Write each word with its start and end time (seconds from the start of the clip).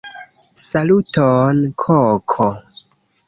Saluton 0.67 1.61
koko! 1.85 2.47